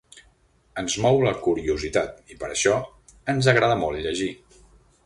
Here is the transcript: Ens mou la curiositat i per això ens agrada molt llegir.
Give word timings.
Ens 0.81 0.95
mou 1.03 1.21
la 1.27 1.33
curiositat 1.47 2.35
i 2.35 2.41
per 2.41 2.51
això 2.55 2.75
ens 3.35 3.53
agrada 3.55 3.79
molt 3.85 4.07
llegir. 4.09 4.33